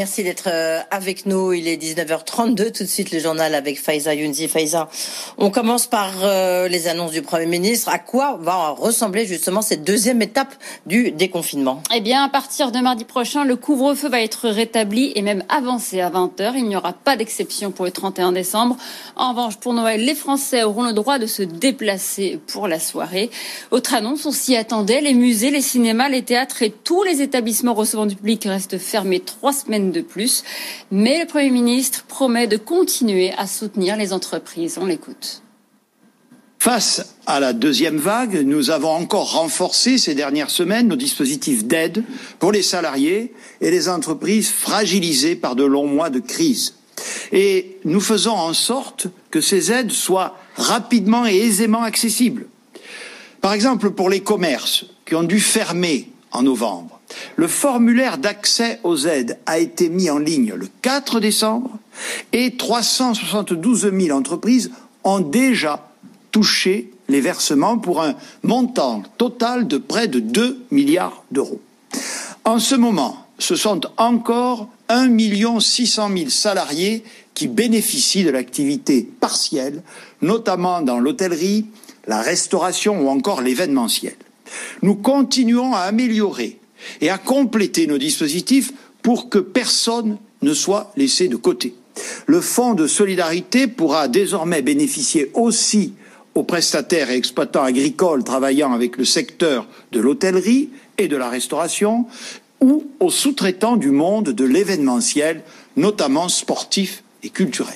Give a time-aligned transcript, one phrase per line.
[0.00, 1.52] Merci d'être euh, avec nous.
[1.52, 2.72] Il est 19h32.
[2.72, 4.48] Tout de suite, le journal avec Faiza Younzi.
[4.48, 4.88] Faiza,
[5.36, 7.90] on commence par euh, les annonces du Premier ministre.
[7.90, 10.54] À quoi va ressembler justement cette deuxième étape
[10.86, 11.82] du déconfinement?
[11.94, 16.00] Eh bien, à partir de mardi prochain, le couvre-feu va être rétabli et même avancé
[16.00, 16.52] à 20h.
[16.56, 18.78] Il n'y aura pas d'exception pour le 31 décembre.
[19.16, 23.28] En revanche, pour Noël, les Français auront le droit de se déplacer pour la soirée.
[23.70, 25.02] Autre annonce, on s'y attendait.
[25.02, 29.20] Les musées, les cinémas, les théâtres et tous les établissements recevant du public restent fermés
[29.20, 30.44] trois semaines de plus.
[30.90, 34.78] Mais le Premier ministre promet de continuer à soutenir les entreprises.
[34.80, 35.42] On l'écoute.
[36.60, 42.04] Face à la deuxième vague, nous avons encore renforcé ces dernières semaines nos dispositifs d'aide
[42.38, 43.32] pour les salariés
[43.62, 46.74] et les entreprises fragilisées par de longs mois de crise.
[47.32, 52.46] Et nous faisons en sorte que ces aides soient rapidement et aisément accessibles.
[53.40, 56.99] Par exemple, pour les commerces qui ont dû fermer en novembre,
[57.36, 61.70] le formulaire d'accès aux aides a été mis en ligne le 4 décembre
[62.32, 64.70] et 372 000 entreprises
[65.04, 65.90] ont déjà
[66.30, 71.60] touché les versements pour un montant total de près de 2 milliards d'euros.
[72.44, 77.02] En ce moment, ce sont encore 1 600 000 salariés
[77.34, 79.82] qui bénéficient de l'activité partielle,
[80.20, 81.66] notamment dans l'hôtellerie,
[82.06, 84.16] la restauration ou encore l'événementiel.
[84.82, 86.59] Nous continuons à améliorer
[87.00, 91.74] et à compléter nos dispositifs pour que personne ne soit laissé de côté.
[92.26, 95.94] Le fonds de solidarité pourra désormais bénéficier aussi
[96.34, 102.06] aux prestataires et exploitants agricoles travaillant avec le secteur de l'hôtellerie et de la restauration
[102.60, 105.42] ou aux sous-traitants du monde de l'événementiel,
[105.76, 107.74] notamment sportif et culturel.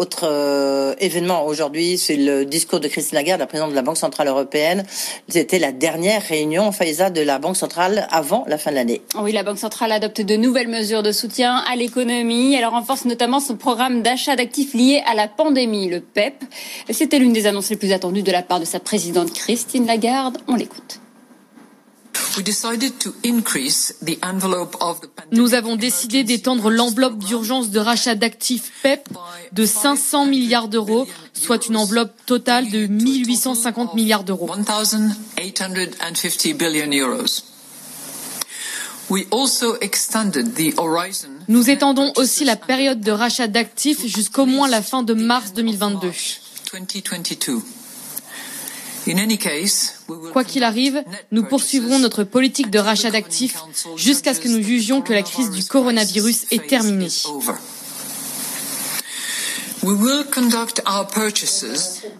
[0.00, 3.98] Autre euh, événement aujourd'hui, c'est le discours de Christine Lagarde, la présidente de la Banque
[3.98, 4.86] Centrale Européenne.
[5.28, 9.02] C'était la dernière réunion, Faiza, de la Banque Centrale avant la fin de l'année.
[9.20, 12.54] Oui, la Banque Centrale adopte de nouvelles mesures de soutien à l'économie.
[12.54, 16.44] Elle renforce notamment son programme d'achat d'actifs liés à la pandémie, le PEP.
[16.88, 20.38] C'était l'une des annonces les plus attendues de la part de sa présidente Christine Lagarde.
[20.48, 21.00] On l'écoute.
[25.32, 29.08] Nous avons décidé d'étendre l'enveloppe d'urgence de rachat d'actifs PEP
[29.52, 34.50] de 500 milliards d'euros, soit une enveloppe totale de 1850 milliards d'euros.
[41.48, 46.12] Nous étendons aussi la période de rachat d'actifs jusqu'au moins la fin de mars 2022.
[50.32, 51.02] Quoi qu'il arrive,
[51.32, 53.58] nous poursuivrons notre politique de rachat d'actifs
[53.96, 57.08] jusqu'à ce que nous jugions que la crise du coronavirus est terminée.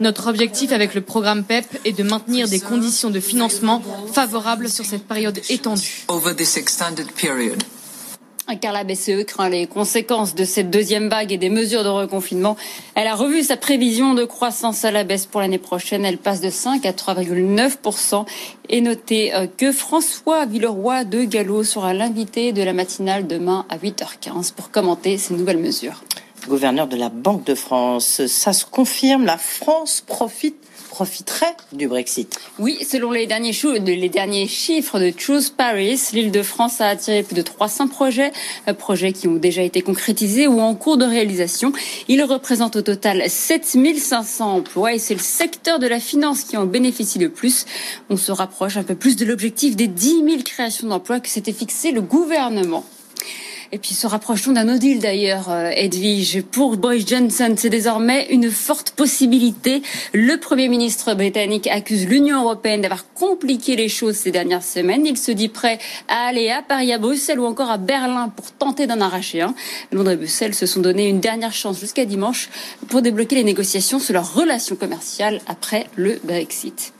[0.00, 3.82] Notre objectif avec le programme PEP est de maintenir des conditions de financement
[4.12, 6.04] favorables sur cette période étendue
[8.54, 12.56] car la BCE craint les conséquences de cette deuxième vague et des mesures de reconfinement.
[12.94, 16.04] Elle a revu sa prévision de croissance à la baisse pour l'année prochaine.
[16.04, 18.24] Elle passe de 5 à 3,9%
[18.68, 23.78] et notez euh, que François Villeroy de Gallo sera l'invité de la matinale demain à
[23.78, 26.04] 8h15 pour commenter ces nouvelles mesures.
[26.48, 32.38] Gouverneur de la Banque de France, ça se confirme, la France profite profiterait du Brexit.
[32.58, 33.52] Oui, selon les derniers,
[34.46, 38.32] chiffres de Choose Paris, l'île de France a attiré plus de 300 projets,
[38.68, 41.72] euh, projets qui ont déjà été concrétisés ou en cours de réalisation.
[42.08, 46.66] Ils représentent au total 7500 emplois et c'est le secteur de la finance qui en
[46.66, 47.66] bénéficie le plus.
[48.10, 51.52] On se rapproche un peu plus de l'objectif des 10 000 créations d'emplois que s'était
[51.52, 52.84] fixé le gouvernement.
[53.72, 56.42] Et puis se rapprochons d'un no deal d'ailleurs, euh, Edwige.
[56.42, 59.82] Pour Boris Johnson, c'est désormais une forte possibilité.
[60.12, 65.04] Le Premier ministre britannique accuse l'Union européenne d'avoir compliqué les choses ces dernières semaines.
[65.04, 65.78] Il se dit prêt
[66.08, 69.54] à aller à Paris, à Bruxelles ou encore à Berlin pour tenter d'en arracher un.
[69.90, 72.48] Londres et Bruxelles se sont donné une dernière chance jusqu'à dimanche
[72.88, 76.92] pour débloquer les négociations sur leurs relations commerciales après le Brexit.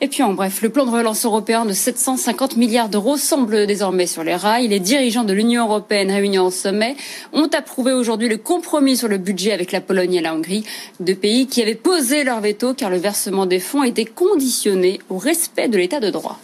[0.00, 4.06] Et puis en bref, le plan de relance européen de 750 milliards d'euros semble désormais
[4.06, 4.68] sur les rails.
[4.68, 6.96] Les dirigeants de l'Union européenne réunis en sommet
[7.32, 10.64] ont approuvé aujourd'hui le compromis sur le budget avec la Pologne et la Hongrie,
[11.00, 15.18] deux pays qui avaient posé leur veto car le versement des fonds était conditionné au
[15.18, 16.38] respect de l'état de droit.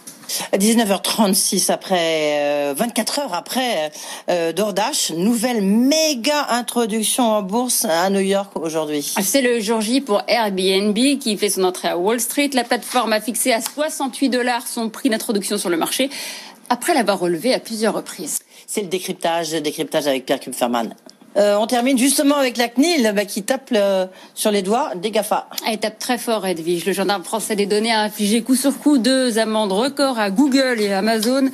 [0.53, 3.91] 19h36 après 24 euh, heures après
[4.29, 9.13] euh, Dordache, nouvelle méga introduction en bourse à New York aujourd'hui.
[9.21, 12.49] C'est le jour J pour Airbnb qui fait son entrée à Wall Street.
[12.53, 16.09] La plateforme a fixé à 68 dollars son prix d'introduction sur le marché
[16.69, 18.39] après l'avoir relevé à plusieurs reprises.
[18.67, 20.95] C'est le décryptage, décryptage avec Pierre Kupferman.
[21.35, 23.73] Euh, on termine justement avec la CNIL bah, qui tape
[24.35, 25.47] sur les doigts des GAFA.
[25.67, 26.85] Elle tape très fort, Edwige.
[26.85, 30.79] Le gendarme français des données a infligé coup sur coup deux amendes records à Google
[30.79, 31.49] et Amazon.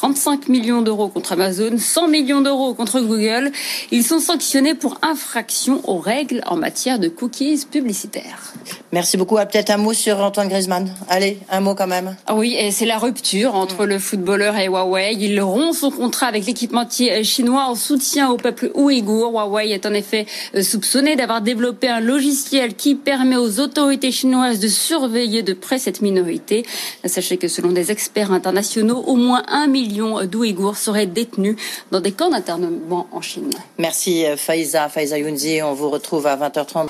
[0.00, 3.52] 35 millions d'euros contre Amazon, 100 millions d'euros contre Google.
[3.90, 8.54] Ils sont sanctionnés pour infraction aux règles en matière de cookies publicitaires.
[8.92, 9.36] Merci beaucoup.
[9.36, 10.90] Ah, peut-être un mot sur Antoine Griezmann.
[11.10, 12.16] Allez, un mot quand même.
[12.26, 15.16] Ah oui, et c'est la rupture entre le footballeur et Huawei.
[15.20, 19.32] Il rompt son contrat avec l'équipementier chinois en soutien au peuple ouïghour.
[19.32, 20.24] Huawei est en effet
[20.54, 25.78] euh, soupçonné d'avoir développé un logiciel qui permet aux autorités chinoises de surveiller de près
[25.78, 26.64] cette minorité.
[27.04, 31.56] Sachez que selon des experts internationaux, au moins un million d'Ouïghours seraient détenus
[31.90, 33.50] dans des camps d'internement en Chine.
[33.78, 35.62] Merci euh, Faiza, Faiza Younzi.
[35.62, 36.88] On vous retrouve à 20h30.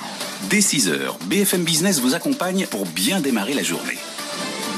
[0.49, 3.97] Dès 6h, BFM Business vous accompagne pour bien démarrer la journée.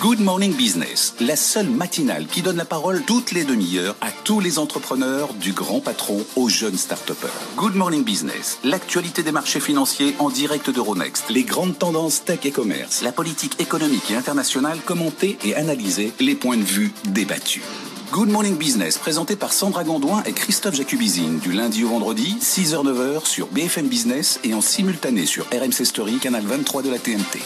[0.03, 4.41] Good Morning Business, la seule matinale qui donne la parole toutes les demi-heures à tous
[4.41, 7.13] les entrepreneurs, du grand patron aux jeunes start
[7.55, 12.51] Good Morning Business, l'actualité des marchés financiers en direct d'Euronext, les grandes tendances tech et
[12.51, 17.63] commerce, la politique économique et internationale commentée et analysée, les points de vue débattus.
[18.13, 23.25] Good Morning Business, présenté par Sandra Gondouin et Christophe Jacubizine, du lundi au vendredi, 6h-9h
[23.25, 27.39] sur BFM Business et en simultané sur RMC Story, canal 23 de la TNT.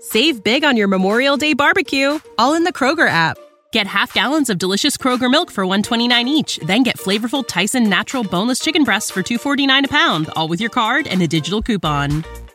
[0.00, 3.36] Save big on your Memorial Day barbecue, all in the Kroger app.
[3.74, 8.24] Get half gallons of delicious Kroger milk for 129 each, then get flavorful Tyson natural
[8.24, 12.24] boneless chicken breasts for 249 a pound, all with your card and a digital coupon.